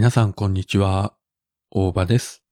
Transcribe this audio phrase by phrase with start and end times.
[0.00, 1.12] 皆さんこんにちは。
[1.70, 2.42] 大場です。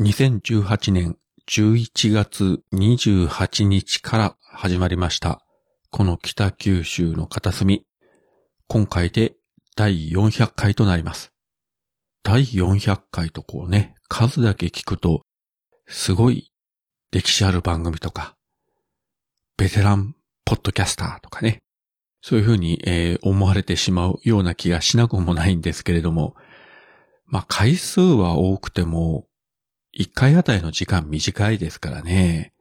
[0.00, 5.44] 2018年11月28日から始まりました。
[5.90, 7.84] この北九州の片隅。
[8.68, 9.34] 今回で
[9.76, 11.34] 第400回となります。
[12.22, 15.26] 第400回とこうね、数だけ聞くと、
[15.86, 16.52] すごい
[17.10, 18.34] 歴史ある番組とか、
[19.58, 20.16] ベテラン
[20.46, 21.58] ポッドキャスターとかね、
[22.22, 26.34] そういうふうに、えー、思われてしまうような気がしなくもないんですけれども、
[27.32, 29.26] まあ、回数は多くても、
[29.98, 32.52] 1回あたりの時間短いですからね。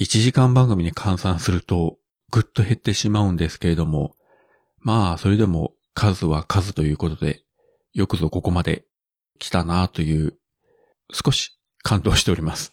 [0.00, 1.98] 1時間番組に換算すると、
[2.30, 4.16] ぐっと減ってしまうんですけれども、
[4.78, 7.42] まあ、それでも数は数ということで、
[7.92, 8.86] よくぞここまで
[9.38, 10.38] 来たなという、
[11.12, 12.72] 少し感動しております。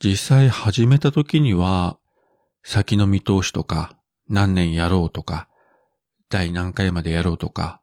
[0.00, 1.98] 実際始めた時には、
[2.62, 5.48] 先の見通しとか、何年やろうとか、
[6.30, 7.82] 第何回までやろうとか、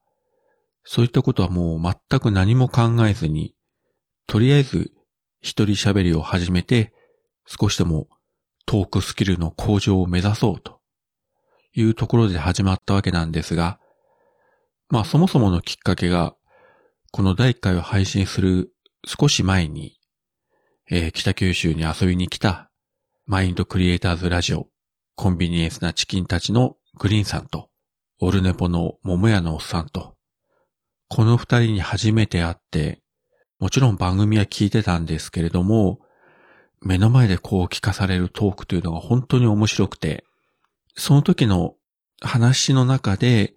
[0.86, 3.56] そういったことはもう全く何も考えずに、
[4.28, 4.92] とりあえず
[5.42, 6.94] 一人喋りを始めて、
[7.46, 8.08] 少しでも
[8.66, 10.80] トークスキルの向上を目指そうと
[11.74, 13.80] いうところで始まったわけなんですが、
[14.90, 16.36] まあそもそものきっかけが、
[17.12, 18.72] この第1回を配信する
[19.06, 19.98] 少し前に、
[20.90, 22.70] えー、北九州に遊びに来た
[23.26, 24.68] マインドクリエイターズラジオ、
[25.16, 27.70] コンビニエンスなチキンたちのグリーンさんと、
[28.20, 30.15] オルネポの桃屋のおっさんと、
[31.08, 33.02] この二人に初めて会って、
[33.60, 36.00] もちろん番組は聞いてたんですけれども、
[36.82, 40.26] 目の前でこう聞かされるトークというのが本当に面白くて、
[40.96, 41.76] その時の
[42.22, 43.54] 話の中で、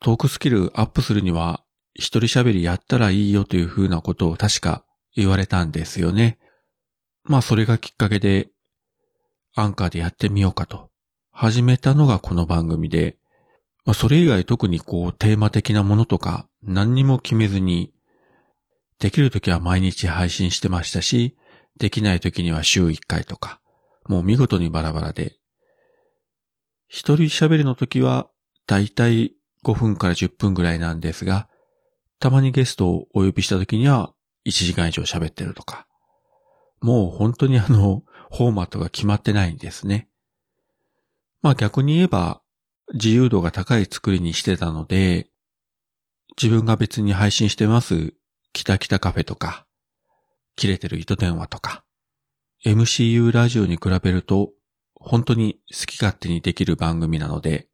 [0.00, 1.62] トークスキルアップするには、
[1.94, 6.38] 一人喋りやったらいいよというふうなことを確か言われたんですよね。
[7.22, 8.50] まあそれがきっかけで、
[9.54, 10.90] アンカーでやってみようかと、
[11.30, 13.16] 始めたのがこの番組で、
[13.84, 17.92] まあそれ以外特にこうテーマ的なものとか何にも決めずに、
[18.98, 21.36] できるときは毎日配信してましたし、
[21.78, 23.60] できないときには週1回とか、
[24.08, 25.36] もう見事にバラバラで、
[26.88, 28.28] 一人喋りのときは、
[28.66, 31.48] だいたい5分から10分ぐらいなんですが、
[32.18, 34.14] たまにゲストをお呼びしたときには、
[34.46, 35.86] 1時間以上喋ってるとか、
[36.80, 40.08] もう本当にあの、フォーマットが決まってないんですね。
[41.42, 42.42] まあ逆に言えば、
[42.92, 45.28] 自由度が高い作りにしてたので、
[46.40, 48.12] 自分が別に配信してます、
[48.52, 49.66] キタキタカフェとか、
[50.56, 51.84] 切れてる糸電話とか、
[52.64, 54.50] MCU ラジオに比べると、
[54.94, 57.68] 本当に好き勝手にできる番組なので、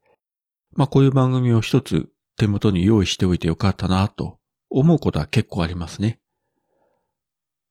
[0.73, 4.39] まあこういう番組を一つ手元に用意しておいてよかったなと
[4.69, 6.21] 思うことは結構ありますね。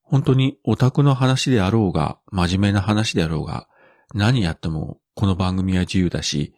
[0.01, 3.67] 本当にオタクの話であろうが、真面目な話であろうが、
[4.15, 6.55] 何やってもこの番組は自由だし、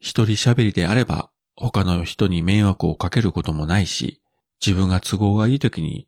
[0.00, 4.22] 一人喋りであれば他の人に迷惑をかけることもないし、
[4.64, 6.06] 自分が都合がいい時に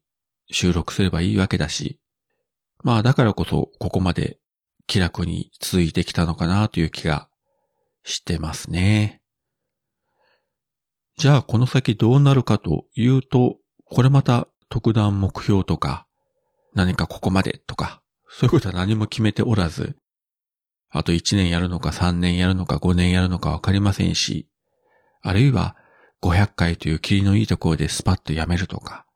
[0.51, 1.99] 収録すればいいわけだし、
[2.85, 4.39] まあだからこそここまで
[4.87, 7.29] 気楽に続いてきたのかなという気が
[8.05, 9.21] してますね。
[11.19, 16.07] じゃあこの先どうなるかというと、これまた特段目標とか、
[16.75, 19.97] 何かここまでとか、そういうことは何も決めておらず、
[20.91, 24.47] あと1年やるのか3年やるのか5年やるのかわかりませんし、
[25.23, 25.77] あるいは
[26.23, 29.07] 500回という霧のいいところでスパッとやめるとか、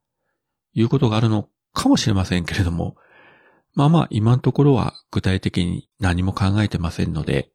[0.73, 2.97] いうことがあるのかもしれませんけれども、
[3.75, 7.51] まあまあ今のところは具体的に何も考えてませんので、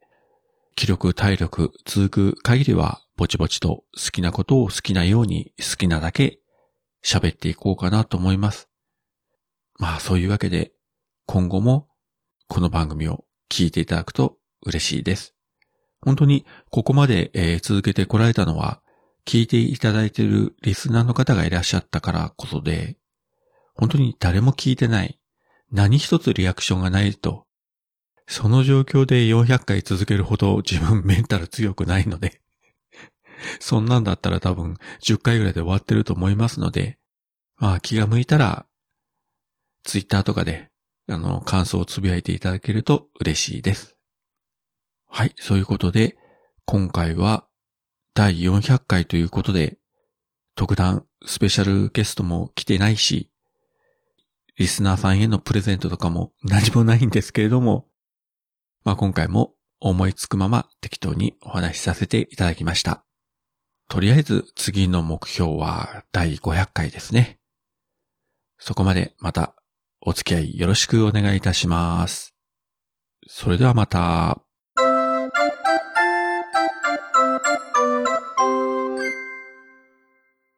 [0.75, 6.39] 気力、体力、続く限りはぼちぼちと好きなことを好きなように好きなだけ
[7.03, 8.69] 喋っていこうかなと思います。
[9.77, 10.71] まあそういうわけで
[11.25, 11.87] 今後も
[12.47, 15.38] この番組を聞いていただくと嬉しいです。
[16.01, 18.81] 本当にここまで、えー、続けてこられたのは、
[19.25, 22.97] 聞いていただいているリスナーの方がいらっしゃったからこそで、
[23.75, 25.19] 本当に誰も聞いてない、
[25.71, 27.45] 何一つリアクションがないと、
[28.27, 32.41] その状況で400回続けるほど自分メンタル強くないので
[33.59, 36.99] そんなんだったら多分10回ぐらいで終わってると思いますので、
[37.57, 38.65] まあ気が向いたら、
[39.83, 40.69] ツイッターとかで、
[41.07, 43.98] あの、感想をつぶやいていただけると嬉しいです。
[45.11, 46.17] はい、そういうことで、
[46.65, 47.45] 今回は
[48.13, 49.77] 第400回ということで、
[50.55, 53.29] 特段スペシャルゲストも来てないし、
[54.57, 57.87] リスナーさんへのプレゼントとかも何もないんですけれども、
[58.83, 63.03] まあ今回も思いつくまま適当にお話しさせていただきました。
[63.87, 67.39] とりあえず次の目標は第500回ですね。
[68.59, 69.55] そこまでまた
[70.01, 72.35] お付き合いよろしくお願いいたします。
[73.27, 74.43] それではまた。